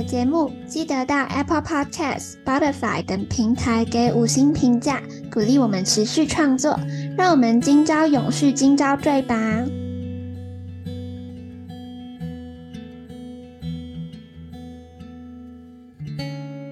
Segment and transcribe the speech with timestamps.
[0.00, 6.80] 的节目记得到 Apple Podcast、Spotify 等平台给五星评价，鼓励我们持续创作。
[7.18, 9.36] 让我们今朝永续，今朝醉吧！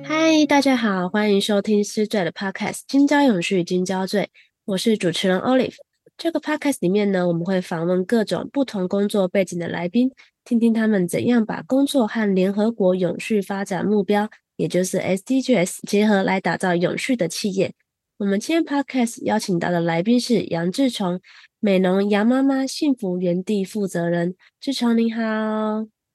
[0.05, 4.22] 嗨，大家好，欢迎收听失缀的 Podcast《今朝永续，今朝醉》，
[4.64, 5.74] 我是主持人 Olive。
[6.16, 10.10] 这个 Podcast 里面呢，我们会访问各种不同工作背景的来宾。
[10.48, 17.75] 听听他们怎样把工作和联合国永续发展目标，也就是 SDGs 结合来打造永续的企业。
[18.17, 21.20] 我们今天 Podcast 邀请到的来宾是杨志琼，
[21.61, 24.37] 美农杨妈妈幸福园地负责人。
[24.59, 25.22] 志琼你好，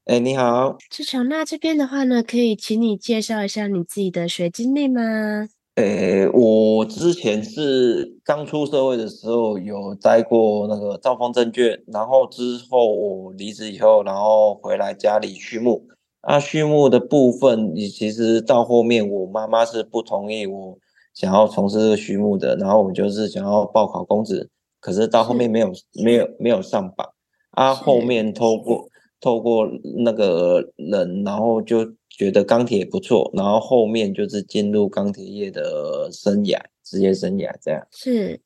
[0.06, 5.48] 哎你好，志琼，那这边的话呢，可以请你介绍一下你自己的学经历吗？
[5.76, 15.88] 诶，我之前是刚出社会的时候有待过那个兆丰证券，然后之后我离职以后，然后回来家里畜牧。
[16.22, 20.78] 啊，畜牧的部分，你其实到后面我妈妈是不同意我
[21.12, 25.72] 想要从事畜牧的，然后我就是想要报考公职，可是到后面没有
[26.04, 27.10] 没有没有上榜。
[27.50, 28.88] 啊，后面透过
[29.20, 29.68] 透过
[30.04, 31.94] 那个人，然后就。
[32.16, 37.88] 觉得钢铁不错，然后后面就是进入钢铁业的生涯，职业生涯这样。
[37.92, 38.40] 是，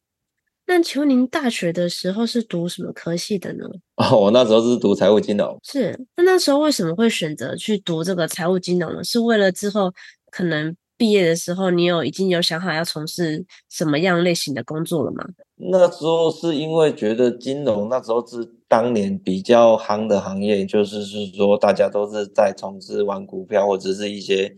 [0.65, 3.65] 那请问您大学的时候是读什么科系的呢？
[3.99, 5.59] 哦，我那时候是读财务金融。
[5.63, 9.03] 是，那那时候为什么会选择去读这个财务金融呢？
[9.03, 9.93] 是为了之后
[10.31, 15.23] 可能毕业的时候，你有已经有想好要从事什么样类型的工作了吗？
[15.55, 18.53] 那时候是因为觉得金融那时候是。
[18.69, 24.53] 当年比较夯的行业，就是是说大家都是在从事玩股票或者是一些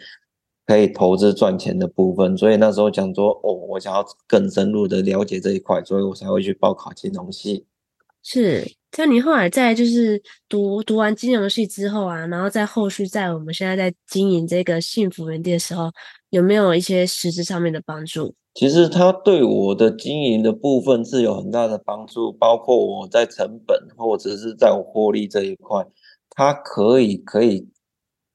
[0.65, 7.67] 可以投资赚钱的部分，所以那时候讲说，哦，我想要更深入的了解这一块，所以我才会去报考金融系。
[8.23, 15.91] 是，像你后来在就是读读完金融系之后啊，然后在后续在我们现在在经营这个幸福园地的时候，
[16.29, 18.35] 有没有一些实质上面的帮助？
[18.53, 25.85] 其实它对我的经营的部分是有很大的帮助，包括我在成本或者是在我获利这一块，
[26.29, 27.69] 它可以可以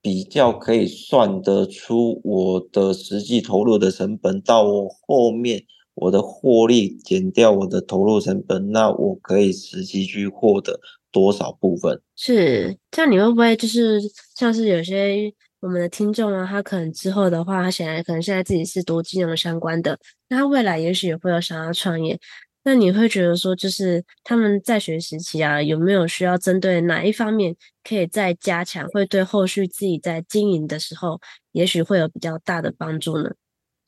[0.00, 10.80] 比较可以算得出我的实际投入的成本，到我后面我的获利减掉我的投入成本，那我可以实际去获得
[11.12, 12.00] 多少部分？
[12.16, 14.00] 是，这样你会不会就是
[14.36, 15.32] 像是有些？
[15.64, 19.98] 我们的听众啊，他可能之后的话，他显然可能现在自己是读金融相关的，
[20.28, 22.20] 那他未来也许也会有想要创业。
[22.64, 31.18] 那你会觉得说，就是他们在学时期啊，有没有需要针对哪一方面可以再加强，会对后续自己在经营的时候，
[31.52, 33.30] 也许会有比较大的帮助呢？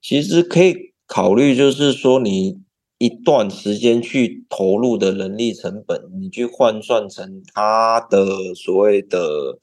[0.00, 2.62] 其实可以考虑，就是说你
[2.96, 9.58] 一段时间去投入的人力成本，你去换算成他的所谓的。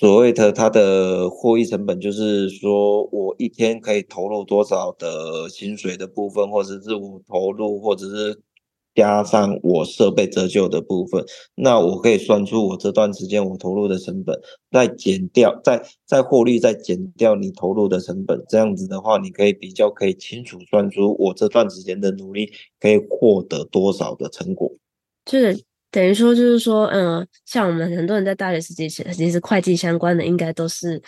[0.00, 8.40] 所谓的它的获益成本，就是说我一天可以投入多少的薪水的部分，或者是我投入，或者是
[8.94, 11.22] 加上我设备折旧的部分，
[11.54, 14.40] 那我可以算出我这段时间我投入的成本，
[14.70, 22.50] 再减掉，再再获利，再减掉你投入的成本，这样子的话，你可以比较可以清楚算出我这段时间的努力
[22.80, 24.72] 可以获得多少的成果。
[25.26, 25.62] 是。
[25.92, 31.02] 等于说，就是说，嗯，像我们很多人在大学时期，其实会计相关的，应该都是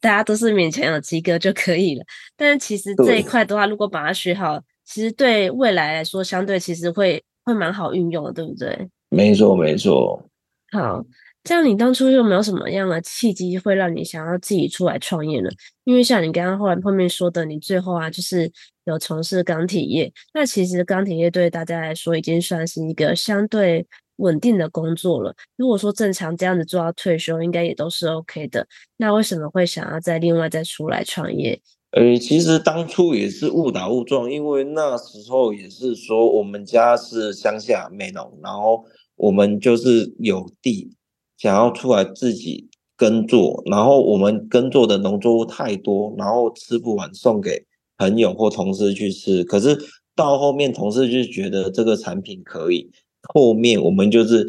[0.00, 2.04] 大家都是勉强有及格就可以了。
[2.34, 8.88] 但是其实这一块的话，如果把它学好，其实对未来来说，相对其实会会蛮好运用的，对不对？
[9.10, 10.24] 没错，没错。
[10.70, 11.04] 好，
[11.44, 15.50] 这样你当初有没有什么样的契机，会让你想要自己出来创业呢？
[15.84, 18.50] 因为像你刚刚后来后面说的，你最后啊，就是
[18.84, 20.10] 有从事钢铁业。
[20.32, 23.86] 那其实钢铁业对大家来说，已经算是一个相对。
[24.16, 25.34] 稳定的工作了。
[25.56, 28.66] 如果说正常这样子做到退休，应该也都是 OK 的。
[28.96, 31.60] 那为什么会想要再另外再出来创业？
[31.92, 38.84] 呃，其实当初也是误打误撞，因为那时候也是说我们家是乡下美农，然后
[39.16, 40.90] 我们就是有地
[41.36, 47.66] 想要出来自己耕作，然后我们耕作的农作物太多，然后吃不完送给
[47.98, 49.44] 朋友或同事去吃。
[49.44, 49.76] 可是
[50.16, 52.90] 到后面同事就觉得这个产品可以。
[53.22, 54.46] 后面我们就是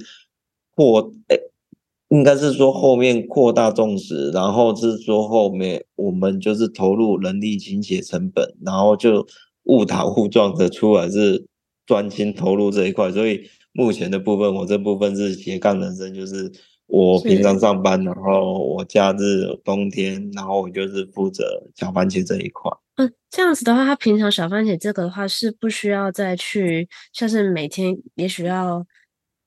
[0.76, 1.40] 扩诶
[2.10, 9.26] 应该是说后面扩大种植，然后是说后面我们就是投入人力、金钱成本，然后就
[9.64, 11.48] 误打误撞的出来是
[11.88, 13.42] 专心投入这一块，所以
[13.72, 16.52] 目前的部分，我这部分是斜杠人生，就是
[16.88, 21.44] 我平常上班，然后我假日冬天，然后我就是负责
[21.76, 22.72] 小番茄这一块。
[22.96, 28.86] 嗯，这样子的话，他平常小番茄这个的话是不需要再去，像是每天也许要。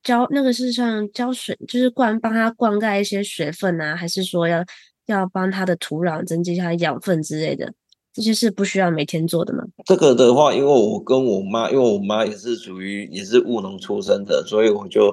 [0.03, 4.65] 浇那个是像浇水，就是灌帮它灌溉一些水分啊，还是说要
[5.07, 7.75] 要帮它的土壤增加一下养分之类的？
[8.13, 9.65] 这些是不需要每天做的吗？
[9.85, 15.13] 这个的话，因为我跟我妈，因为我妈也是属于也是务农出身的，所以我就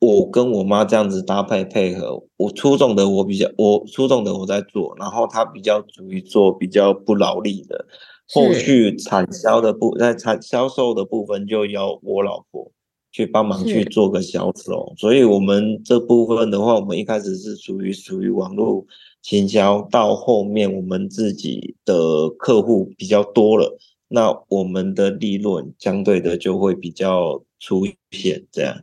[0.00, 2.24] 我跟我妈这样子搭配配合。
[2.36, 7.86] 我粗重的我比较，我粗重的我在做，然后她比较属于做比较不劳力的，
[8.34, 12.72] 后续产销的部在产销售的部分就要我老婆。
[13.12, 18.86] 去帮忙去做个销售，所以我们这部分的话，我们一开始是属于属于网络
[19.20, 23.76] 行销，到后面我们自己的客户比较多了，
[24.06, 28.80] 那我们的利润相对的就会比较出现，这样。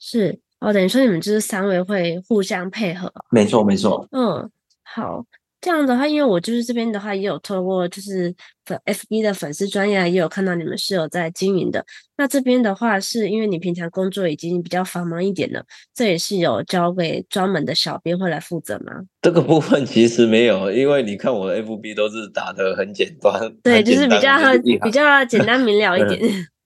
[0.00, 3.12] 是哦，等于说你们就是三位会互相配合。
[3.30, 4.06] 没错，没错。
[4.12, 4.50] 嗯，
[4.82, 5.24] 好。
[5.60, 8.32] 这样的话，因为我就是这边的话，也有透过就是
[8.64, 11.84] 粉 FB 的粉丝专业，也有看到你们是有在经营的。
[12.16, 15.60] 那这边的话，是因为你平常工作已经比较繁忙一点了，
[15.92, 18.92] 这也是有交给专门的小编会来负责吗？
[19.20, 24.38] 这个部分其实没有，因为你看我的 FB 都是打的很简单，对，就是比较
[24.84, 26.20] 比较简单明了一点。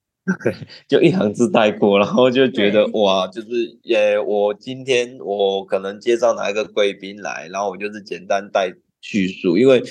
[0.44, 0.54] 对，
[0.86, 3.48] 就一行字带过，然后就觉得哇，就是
[3.82, 9.82] 也我今天我可能介绍哪一个贵宾来，然后我就是简单带叙述，因为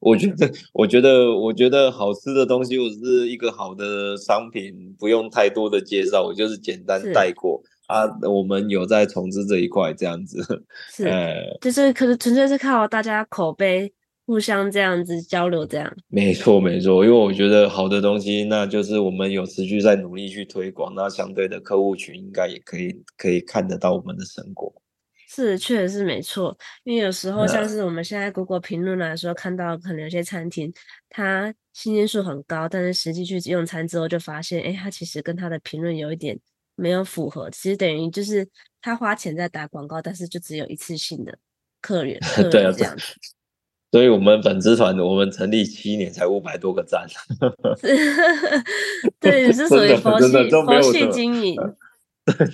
[0.00, 8.02] 我觉得我觉得我觉得好吃的东西，我是一个好的商品，不用太多的介绍，我就是简单带过啊。
[8.28, 13.92] 我们有在重置这一块这样子，是，呃、 就是可是纯粹是靠大家口碑。
[14.24, 24.72] 互相这样子交流，这样 没错没错，因为我觉得好的东西，那就是我们有持续在努力去推广，那相对的客户群应该也可以可以看得到我们的成果。
[25.28, 30.70] 是，确实是没错，因为有时候像是我们现在 Google 评论来说，看到可能有些餐厅
[31.08, 36.38] 它新鲜数很高，但是实际去用餐之后就发现，哎，它其实跟它的评论有一点
[36.76, 38.46] 没有符合，其实等于就是
[38.82, 41.38] 他花钱在打广告，但是就只有一次性的
[41.80, 43.04] 客源， 客人这样子。
[43.92, 47.06] 所以我们粉丝团，我们成立七年才五百多个赞，
[49.20, 51.54] 对，你是属于佛系佛系经营，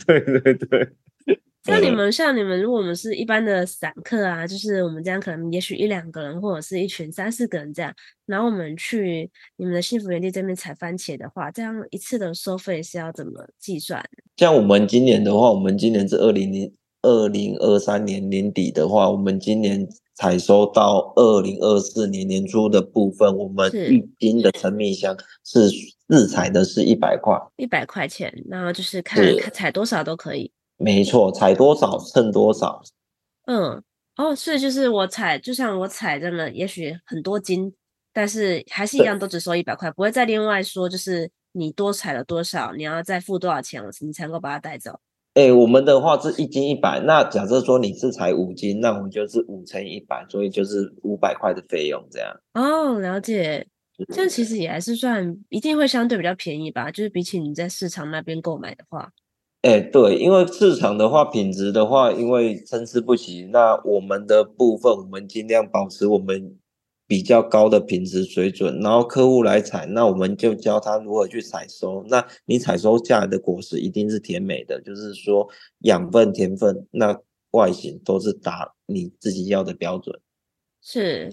[0.04, 0.88] 对对对对。
[1.62, 7.94] 像你们，像你们，如果我们是一般的散客啊，就是我们这样可能也许一两个人，或者是一群三四个人这样，
[8.26, 14.02] 然后我们去你们的幸福园地这边采番茄的话，这样一次的收费是要怎么计算？
[14.38, 19.86] 像我们今年的话，我们今年是二零零二零二三年年底的话，我们今年。
[20.18, 25.70] 采收到二零二四年年初的部分，我们一斤的陈米香是
[26.08, 30.50] 日采的是一百块，一百块钱，然后就是看采多少都可以。
[30.76, 32.82] 没错，采多少称多少。
[33.46, 33.80] 嗯，
[34.16, 37.72] 哦，所以就是我采，就像我采这么，也许很多斤，
[38.12, 44.98] 但是还是一样，都只收一百块，不会再另外说，就是你多采了多少，你要再付多少钱，你才能够把它带走。
[45.34, 52.34] 哎、欸，我们的话是一斤一百，那假设说你是才五斤，那我们就是五乘一百，所以就是五百块的费用这样。
[52.54, 53.64] 哦，了解，
[54.12, 59.12] 这样其实也还是算一定会相对比较便宜吧，就是比起你在市场那边购买的话。
[59.62, 66.56] 哎、欸，对，因为市场的话，品质的话，因为参差不齐，那我们的部分，我们尽量保持我们。
[67.08, 72.04] 比较高的品质水准，然后客户来采，那我们就教他如何去采收。
[72.08, 75.48] 那你采收下来的果实一定是甜美的，就是说
[75.80, 77.18] 养分、甜分，那
[77.52, 80.20] 外形都是达你自己要的标准。
[80.82, 81.32] 是，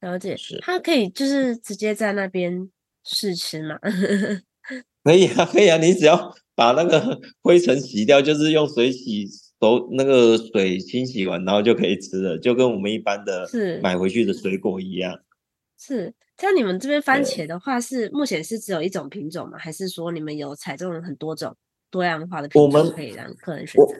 [0.00, 0.36] 了解。
[0.36, 2.70] 是，他可以就是直接在那边
[3.02, 3.78] 试吃嘛？
[5.02, 9.26] 可以啊，可以啊，你只要把那个灰尘洗掉，就是用水洗。
[9.64, 13.48] 都那个水清洗完，然后就可以吃了，就跟我们一般的
[13.82, 15.18] 买回去的水果一样。
[15.78, 19.56] 是，像你们这边番茄的话是，是目前是只有一种品种吗？
[19.58, 21.56] 还是说你们有采种很多种
[21.90, 23.94] 多样化的品种可以让客人选择？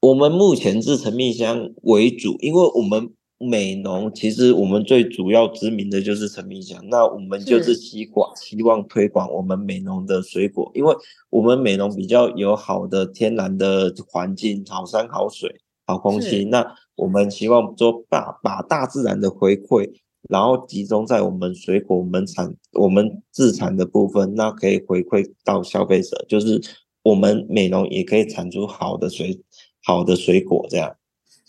[0.00, 3.14] 我们目前是陈蜜香为主，因为我们。
[3.38, 10.94] 美农其实我们最主要知名的就是陈蜜香，那我们就是希望希望推广我们美农的水果，因为
[11.30, 19.90] 我们美农比较有好的天然的环境，好山好水好空气，那我们希望说把把大自然的回馈，
[20.28, 26.60] 然后集中在我们水果我们产我们自产的部分，那可以回馈到消费者，就是
[27.02, 29.42] 我们美农也可以产出好的水。
[29.84, 30.94] 好的水果这样。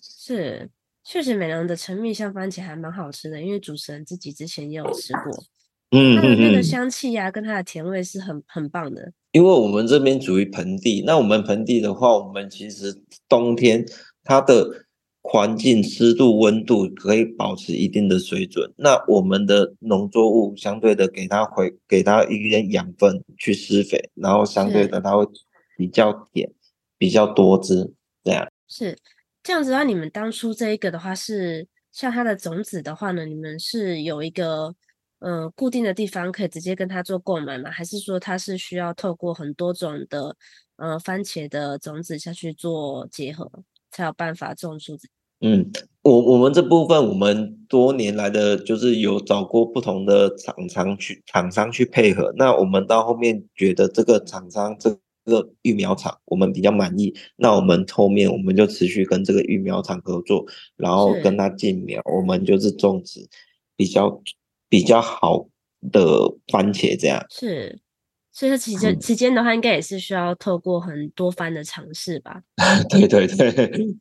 [0.01, 0.69] 是，
[1.11, 5.43] 确实美兰的陈蜜香番茄还蛮好吃的，因为主持人自己之前也有吃过。
[5.89, 9.11] 嗯，它的那个香气呀、啊，跟它的甜味是很很棒的。
[9.31, 12.95] 因为我们这边属于盆地，那我们盆地的话，我们其实
[13.27, 13.83] 冬天
[14.23, 14.85] 它的
[15.23, 18.71] 环境湿度、温度可以保持一定的水准。
[18.77, 25.25] 那我们的农作物相对的给它回给它一点养分去施肥，然后相对的它会
[25.75, 26.51] 比较甜、
[26.99, 27.91] 比较多汁
[28.23, 28.47] 这样。
[28.67, 28.95] 是
[29.43, 34.75] 这样子的话，你们当初这一个的话是像它的种子的话呢，你们是有一个。
[35.21, 37.69] 呃，固定的地方可以直接跟它做购买吗？
[37.69, 40.33] 还是说它是需要透过很多种的
[40.77, 43.51] 呃番茄的种子下去做结合，
[43.91, 44.97] 才有办法种出？
[45.41, 45.69] 嗯，
[46.03, 54.97] 我我们这部分我们多年来的就是有找过不同的厂商去厂商去配合，那我们到后面觉得这个厂商这
[55.29, 60.45] 个育苗厂我们比较满意，那我们后面我们就持续跟这个育苗厂合作，
[60.75, 63.29] 然后跟他进苗，我们就是种植
[63.77, 64.21] 比较。
[64.71, 65.47] 比较好
[65.91, 67.79] 的番茄，这样是，
[68.39, 72.39] 所以说期间期间的话，应该也是需要透过很多番的尝试吧？
[72.89, 73.51] 对对对，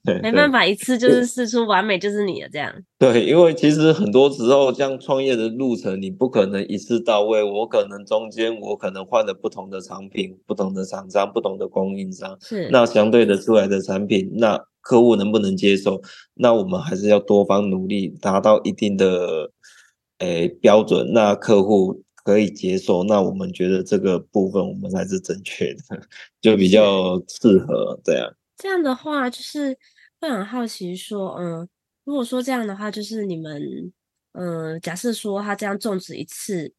[0.05, 2.73] 对，没办法一次就是试出完美就是你的这样。
[3.01, 16.01] 对，因为其实很多时候像创业的路程，你不可能一次到位，我可能中间我可能换了不同的产品、不同的厂商、不同的供应商，是那相对的出来的产品，那客户能不能接受？
[16.35, 19.51] 那我们还是要多方努力，达到一定的。
[20.21, 25.81] 诶、欸，标准，那客户可以接受，那我们觉得这个部分我们才是正确的，
[26.43, 28.31] 就比较适合这样。
[28.59, 29.75] 这样的话，就是
[30.21, 31.67] 会很好奇说，嗯，
[32.05, 33.63] 如果说这样的话，就是你们，
[34.33, 36.75] 嗯，假设说他这样种植一次，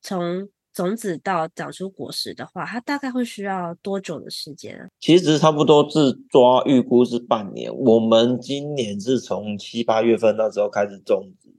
[0.00, 4.86] 从种子到长出果实的话，它大概会需要多久的时间啊？
[5.00, 11.52] 其实差不多是抓预估是半年，我们今年是从七八月份那时候开始种植。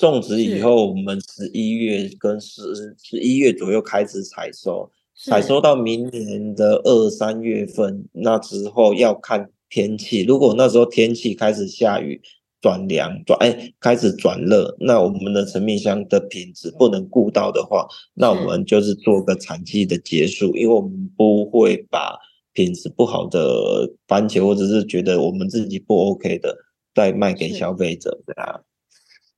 [0.00, 2.62] 种植以后，我们十一月跟十
[3.02, 10.22] 十一月左右开始采收，采收到明年的二三月份，那之后要看天气。
[10.22, 12.18] 如果那时候天气开始下雨、
[12.62, 22.18] 转凉、转哎开始转热，那我们的陈蜜香的品质不能顾到的话，那我们就是做个产季的结束，因为我们不会把
[22.54, 26.56] 品质不好的番茄，或者是觉得我们自己不 OK 的，
[26.94, 28.64] 再卖给消费者这样。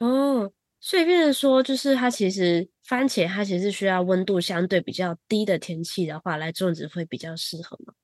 [0.04, 7.94] 哦，所以变成说，就是它其实番茄它其实是需要温度相对比较低的天气的话来种植会比较适合吗？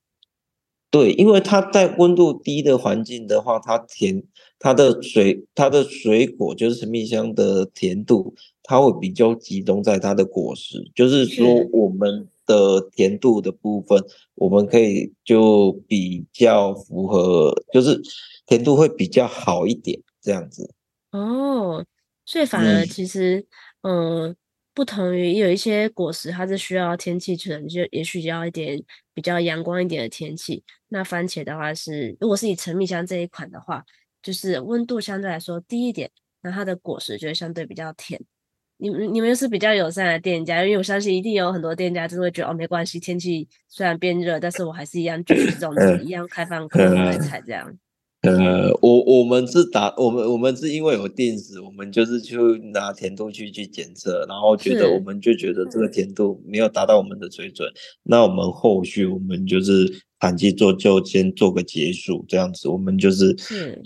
[0.91, 4.23] 对，因为它在温度低的环境的话，它甜，
[4.61, 14.01] 它的水，它的水果就是陈蜜香的甜度，它会比较集中在它的果实，就是说我们的甜度的部分，
[14.37, 18.01] 我们可以就比较符合，就是
[18.47, 20.73] 甜度会比较好一点，这样子。
[21.11, 21.85] 哦，
[22.25, 23.47] 所以反而其实，
[23.83, 24.37] 嗯，呃、
[24.75, 28.83] 不同于有一些果实，它是需要天气，可能就也许要一点
[29.15, 30.63] 比较阳光一点的天气。
[30.89, 33.85] 那番茄的话是，如果是以陈蜜香这一款的话，
[34.23, 36.11] 就是温度相对来说低一点，
[36.43, 38.21] 那它的果实就会相对比较甜。
[38.77, 47.77] 你们你们又是比较友善的店家，因为我相信一定有很多店家就会觉得哦，没关系，天气虽然变热，但是我还是一样继续种植，一样开放客人来采这样。
[48.23, 52.37] 呃，我我们是打我们我们是因为有电子，我们就是去
[52.73, 57.73] 拿甜度去去检测，然后觉得我们就觉得这个甜度没有达到我们的水准，
[58.03, 59.89] 那我们后续我们就是
[60.21, 63.37] 产季做就先做个结束，这样子，我们就是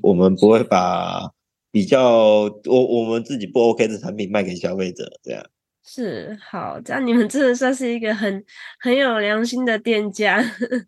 [0.02, 1.30] 我们不会把
[1.70, 5.44] 比较我我们自己不 OK 的产品卖给消费者，这样。
[5.84, 8.44] 是好，这样你们真的算是一个很
[8.80, 10.40] 很有良心的店家。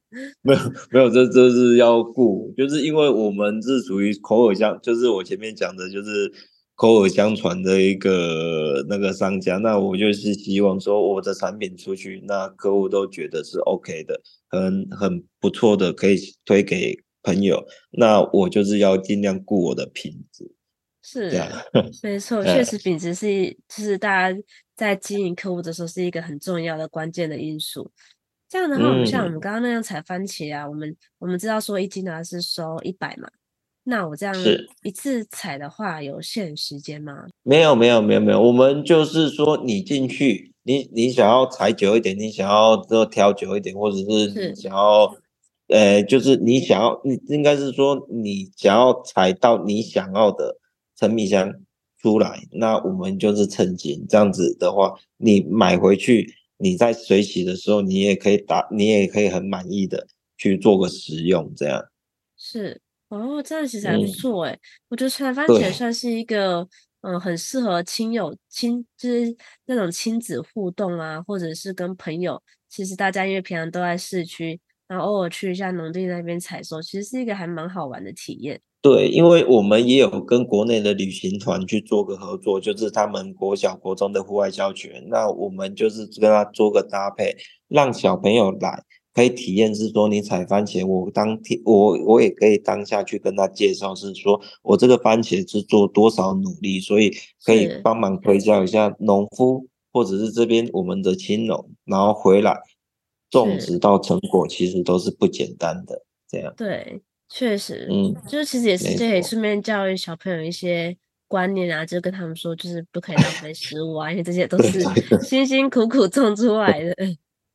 [0.42, 0.60] 没有
[0.90, 6.32] 没有，这这是要顾，就是因为我们是属于口耳相，就是我前面讲的，就是
[6.76, 9.56] 口耳相传的一个那个商家。
[9.58, 17.66] 那我就是希望说，我的产品出去，那客户都觉得是 OK 的，很很不错的，可以推给朋友。
[17.90, 20.52] 那我就是要尽量顾我的品质。
[21.06, 21.30] 是，
[22.02, 24.40] 没错，确实品质是，就是大家
[24.76, 27.90] 在经营客户的时候是一个很重要的关键的因素。
[28.48, 33.28] 这样的话，我们像我们刚刚那样采番茄啊，嗯、我们我们知道说一斤呢是收一百嘛，
[33.84, 34.34] 那我这样
[34.82, 37.26] 一次采的话有限时间吗？
[37.42, 45.16] 没有，没有，没有，没有，我们就是说你进去，你你想要采久一点，你想要就挑久一点，或者是你想要，
[45.68, 50.58] 呃，就是你想要，你应该是说你想要采到你想要的。
[50.96, 51.52] 陈米香
[52.04, 60.06] 出来，那我们就是称斤，这样子的话，你买回去，你在水洗的时候，你也可以打，你也可以很满意的
[60.36, 61.82] 去做个食用，这样。
[62.36, 64.60] 是哦，这样其实还不错哎、嗯。
[64.90, 66.68] 我觉得采番茄算是一个
[67.00, 69.34] 嗯，很适合亲友亲，就是
[69.64, 72.42] 那种亲子互动啊，或者是跟朋友。
[72.68, 78.60] 其实大家因为平常都在市区，然后偶尔去一下农地那边采收，其实是一个还蛮好玩的体验。
[78.84, 87.34] 对，因为我们也有跟国内的旅行团去做个合作，就是他们国小、国中的户外教学，那我们就是跟他做个搭配，
[87.66, 97.10] 让小朋友来可以体验，是说你采番茄，我当天我我也可以当下去跟他介绍，是说我这个番茄是做多少努力，所以
[97.42, 102.54] 可以帮忙推销一下农夫或者是这边我们的青农，然后回来
[103.30, 106.52] 种植到成果，其实都是不简单的，这样。
[106.54, 107.00] 对。
[107.36, 114.80] 确实，嗯，就是其实也是可以顺便教育小朋友一些观念啊，就跟他们说，就是不可以浪费食物啊，因为这些都 是
[115.20, 116.94] 辛辛苦苦种出来的。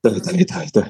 [0.02, 0.84] 对对对对，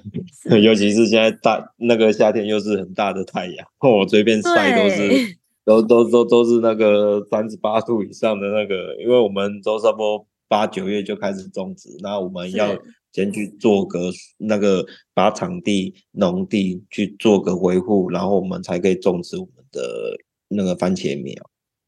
[0.50, 12.76] 对， 尤其是现在大那个夏天又是很大的太阳，我随便晒都是都都都都是那个三十八度以上的那个，因为我们都差不多八九月就开始种植，那我们要。
[13.12, 21.34] 先去做个那个，把场地、农地去做个维护，然后我们才可以种植我们的那个番茄苗。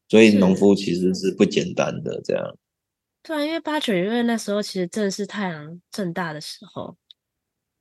[0.08, 2.58] 所以农夫其实是不简单的，这样。
[3.22, 6.96] 对啊，因为八九月那时候其实正是太阳正大的时候。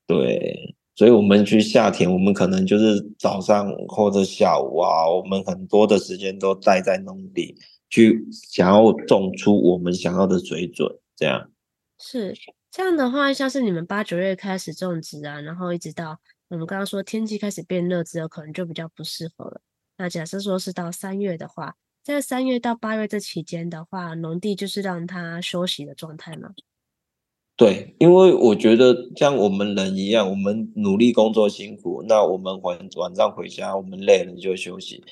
[0.06, 7.56] 对，所以我们去夏田，我们可能就是早上或者下午啊，我们很多的时间都待在农地，
[7.90, 11.52] 去想要种出我们想要的水准，这样。
[12.00, 12.34] 是。
[12.72, 19.62] 这样的话，像是你们八九月开始种植啊，然后一直到我们刚刚说天气开始变热之后，可能就比较不适合了。
[19.98, 26.52] 那假设说是到三月的话，在三月到八月这期间的话，农地就是让它休息的状态吗？
[27.58, 35.04] 对，因为我觉得像我们人一样，我们努力工作辛苦，那我们晚晚上回家，我们累了就休息。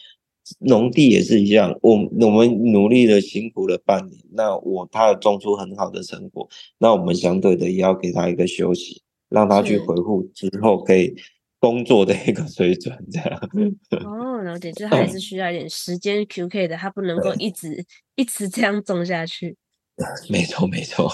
[0.59, 11.15] 农地也是一样，我我们努力的辛苦了半年，那我他要种出很好的成果，那我们相对的也要给他一个休息，让他去回复之后可以
[11.59, 13.49] 工作的一个水准，这样。
[14.05, 17.85] 哦，了解，就还是需要一点时间 QK 的，他不能够一直
[18.15, 19.55] 一直这样种下去。
[20.29, 21.07] 没错，没错。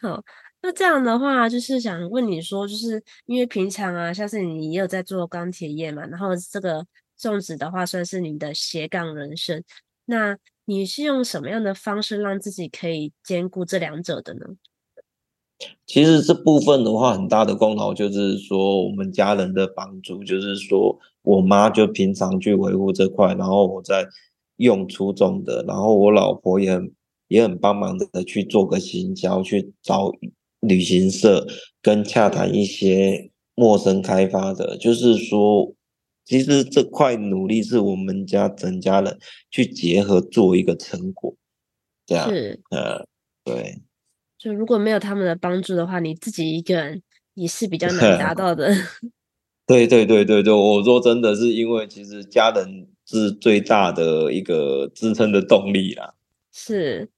[0.00, 0.22] 好，
[0.62, 6.86] 那这样的话，就是想问你说，就是因为平常啊，像是你也有在做钢铁业嘛，然后这个。
[7.28, 9.62] 种植的话算是你的斜杠人生，
[10.06, 14.46] 那你是用什么样的方式让自己可以兼顾这两者的呢？
[15.84, 24.06] 其实这部分的话，很大的功劳就是说我们家人的帮助，就是说我妈就平常去维护这块，然后我在
[24.56, 26.92] 用粗种的，然后我老婆也很
[27.28, 30.10] 也很帮忙的去做个行销，去找
[30.60, 31.46] 旅行社
[31.82, 35.74] 跟洽谈一些陌生开发的，就是说。
[36.24, 39.18] 其实这块努力是我们家整家人
[39.50, 41.34] 去结合做一个成果，
[42.06, 43.06] 这样是呃
[43.44, 43.82] 对。
[44.38, 47.02] 就如果没有他们的帮助的话，你自己一个人
[47.34, 48.74] 也是比较难 达到的。
[49.66, 56.14] 对对对对对，我说真的是因为其实家人是最大的一个支撑的动力啦。
[56.50, 57.08] 是，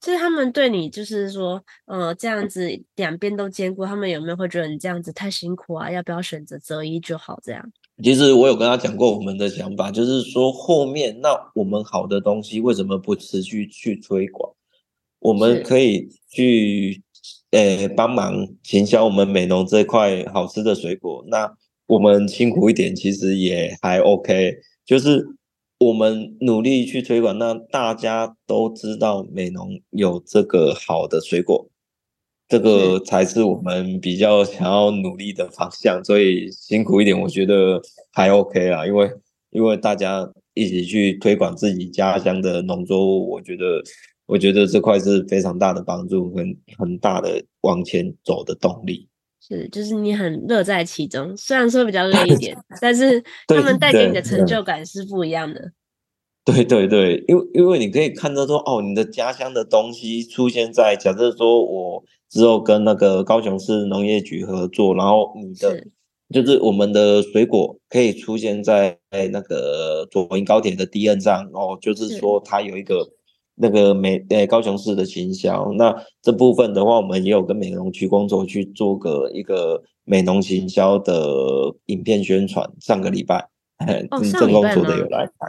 [0.00, 5.90] 就是他们对你就是说，呃，这样子两边都兼顾，他们有没有会觉得你这样子太辛苦啊？
[5.90, 7.72] 要不要选择择一就好这样？
[8.02, 14.52] 其实我有跟他讲过我们的想法，就是说后面那我们好的东西为什么不持续去推广？
[15.20, 17.02] 我们可以去
[17.52, 21.24] 诶帮忙行销我们美农这块好吃的水果。
[21.28, 21.50] 那
[21.86, 24.56] 我们辛苦一点，其实也还 OK。
[24.84, 25.26] 就是
[25.78, 31.68] 我们努力去推广，那大家都知道美农有这个好的水果。
[32.48, 37.80] 这个才是我们比较想要努力的方向，所以辛苦一点，我觉得
[38.12, 38.86] 还 OK 啦。
[38.86, 39.10] 因为
[39.50, 43.82] 因为大家一起去推广自己家乡的农作物，我觉得
[44.26, 49.08] 我觉得这块是非常大的帮助，很很大的往前走的动力。
[49.40, 55.72] 是，就是你很乐在其中，虽然说比较累一点， 但是他们带给你的成就感是不一样的。
[56.54, 62.04] 对对对，因为因为你可以看到说，哦，你的家乡的东西出现在，假设说我。
[62.28, 65.80] 之后跟那个高雄市农业局合作，然后你的
[66.34, 68.98] 就是我们的水果可以出现在
[69.32, 73.08] 那个左营高铁的第 N 站哦，就是说它有一个
[73.54, 83.48] 那个美呃高雄市的行销，那这部分的话，我们也有跟美容区工作去做个一个美容行销的影片宣传，上个礼拜，
[84.10, 85.46] 哦，正工组的有来拍。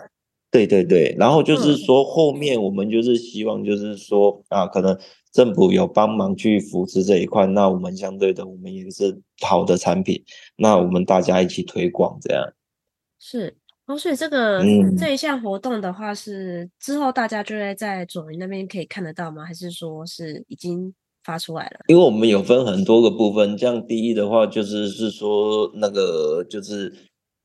[0.52, 4.98] 对对对，然后就是说后面我们就是希望就是说啊，可能。
[5.34, 10.24] 政府有帮忙去扶持这一块，那我们相对的，我们也是好的产品，
[10.56, 12.44] 那我们大家一起推广这样。
[13.20, 13.56] 是，
[13.86, 19.46] 哦，所以这个、嗯、这一项活动的话是，是之后大家就会在左云那边可以看得到吗？
[19.46, 20.92] 还是说是已经
[21.24, 21.82] 发出来了？
[21.88, 26.92] 因为我们有分很多个部分，这样第一的话就是是说那个就是。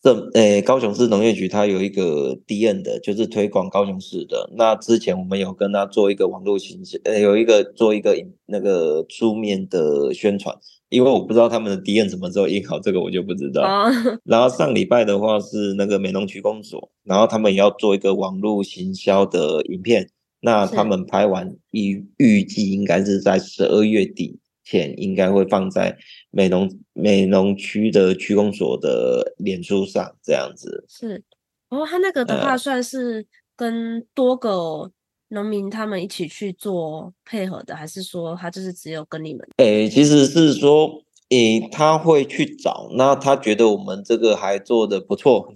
[0.03, 4.51] 这诶，高雄市农业局它有一个 D N 的，就是推广高雄市的。
[4.57, 10.53] 那之前我们有跟他做一个网络形象，呃，有一个做一个那个书面的宣传，
[10.89, 13.63] 因为我不知道他们的 D N 什么时候印好，这个我就不知道。
[14.27, 20.11] 然后上礼拜的话是那个美浓区公所，然后他们也要做一个网络行销的影片，
[20.41, 24.41] 那他们拍完预预计应该是在十二月底。
[24.73, 25.95] 钱应该会放在
[26.31, 31.23] 美浓美浓区的区公所的脸书上，这样子是。
[31.69, 34.91] 哦，他那个的话算是跟多个
[35.29, 39.47] 农民他们一起去做配合的，还是说他就是只有跟你们？
[39.59, 45.53] 诶、欸，其实是说，诶、欸，他会去找，那他觉得我们这个还做的不错，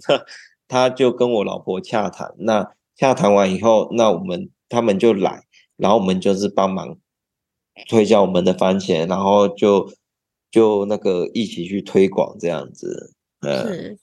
[0.67, 5.43] 他就跟我老婆洽谈，那洽谈完以后，那我们他们就来，
[5.75, 6.97] 然后我们就是帮忙。
[7.87, 9.91] 推销我们的番茄，然后就
[10.51, 13.97] 就那个一起去推广这样子，呃，是，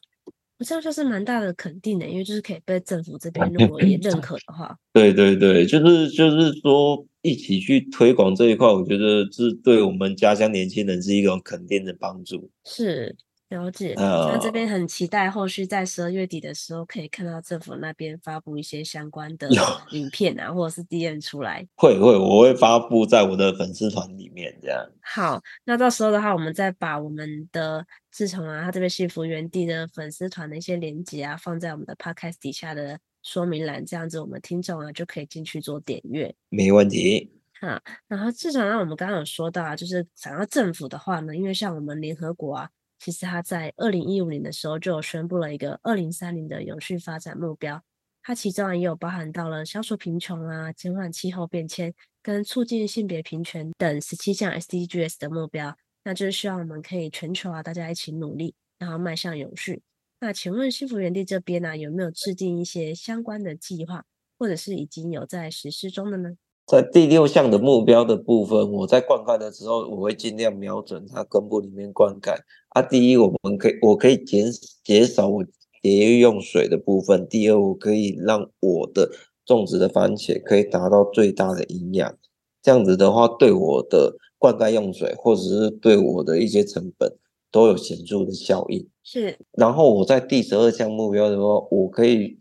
[0.59, 13.17] 我这样就是蛮大的肯定的，因为就是可以被政府这边 如果也认可的话，对对对，就是就是说一起去推广这一块，我觉得是对我们家乡年轻人是一种肯定的帮助，是。
[13.55, 19.49] 了解，那这边很期待后续在十二月底的时候可以看到政府那边发布一些相关的
[19.93, 21.65] 影片啊，或者是 DM 出来。
[21.77, 24.85] 会会，我会发布在我的粉丝团里面，这样。
[25.01, 36.35] 好，那到时候的话，我们再把我们的志从啊，他这边幸福园地的粉丝团的一些连接啊，放在我们的 Podcast 底下的说明栏，这样子我们听众啊就可以进去做点阅。
[36.49, 37.31] 没问题。
[37.61, 42.69] 啊，然后至少啊，我们刚刚有说到啊，就是想要政府的话呢，因为像我们联合国啊。
[42.99, 47.83] 其实他在二零一五年的时候就有宣布了一个二零三零的永续发展目标，
[48.23, 59.83] 它其中也有包含到了消除贫穷啊、减缓气候变迁跟促进性别平权等十七项 SDGs 的目标，那就是希望我们可以全球啊大家一起努力，然后迈向永续。
[60.21, 64.07] 那请问幸福园地这边呢、有没有制定一些相关的计划，
[64.39, 66.31] 或者是已经有在实施中的呢？
[66.67, 72.35] 在第六项的目标的部分，我在灌溉的时候，我会尽量瞄准它根部里面灌溉。
[72.71, 74.47] 啊，第一，我们可以，我可以减
[74.83, 75.51] 减少我节
[75.83, 79.11] 约用水的部分；第二，我可以让我的
[79.45, 82.17] 种植的番茄可以达到最大的营养。
[82.63, 87.15] 这样子的话，对我的灌溉用水，或者是对我的一些成本，
[87.53, 88.89] 都有显著的效应。
[89.03, 89.37] 是。
[89.53, 92.39] 然后我在第十二项目标的话，我可以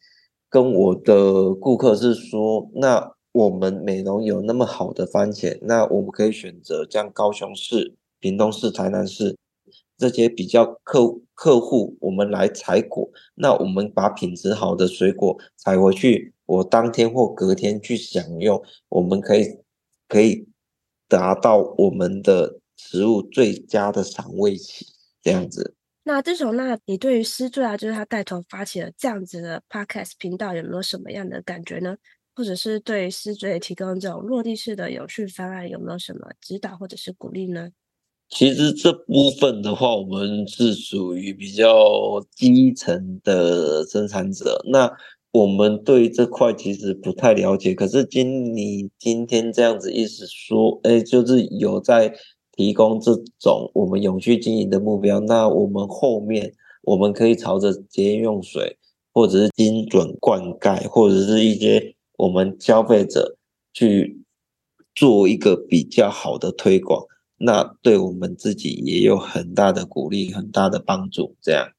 [0.50, 3.12] 跟我的顾客是说，那。
[3.34, 9.36] 我们美容有那么好的番茄，那我们可以选择将高雄市、屏东市、台南市
[9.98, 13.10] 这些比较客客户，我们来采果。
[13.34, 19.46] 那我们把品质好的水果采回去，我当天或隔天去享用，我们可以
[20.08, 20.48] 可以
[21.08, 24.86] 达到我们的食物最佳的赏味期，
[25.24, 25.76] 这样子。
[26.04, 31.96] 那志崇，那你对于思缀啊，就是他带头发起了这样子的 Podcast 频道，有没有什么样的感觉呢？
[32.36, 37.69] 或者是对思缀提供这种落地式的永续方案，有没有什么指导或者是鼓励呢？
[38.30, 44.91] 其实这部分的话，我们是属于比较基层的生产者，那
[45.32, 47.76] 我们对这块其实不太了解。
[47.76, 52.15] 可是经你今天这样子意思说，哎，就是有在
[52.54, 58.78] 提供这种我们永续经营的目标，那我们后面我们可以朝着节约用水，
[59.13, 61.93] 或者是精准灌溉，或者是一些。
[62.24, 63.38] 我们消费者
[63.74, 64.24] 去
[64.96, 67.06] 做一个比较好的推广，
[67.36, 71.36] 那对我们自己也有很大的鼓励，很大的帮助。
[71.42, 71.70] 这样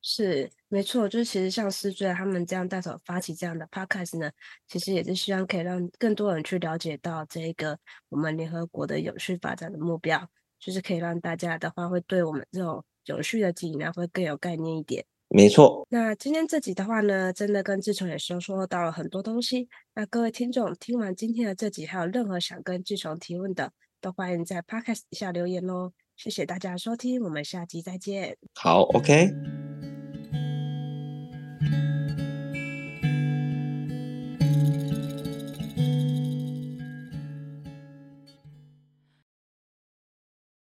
[0.00, 4.30] 是没错，就是其实像思追他们这样带头发起这样的 podcast 呢，
[4.66, 7.78] 其实也是希望可以让更多人去了解到这一个
[8.08, 10.26] 我们联合国的永续发展的目标，
[10.58, 15.04] 就是可以让大家的话会对我们这种永续的经营会更有概念一点。
[15.34, 19.68] 没错，那今天这集的话呢，真的跟志崇也收说到了很多东西。
[19.94, 25.92] 那各位听众听完今天的这集，还有任何想跟志崇提问的，都欢迎在 Podcast 底下留言哦。
[26.16, 28.36] 谢谢大家收听，我们下集再见。
[28.54, 29.71] 好，OK。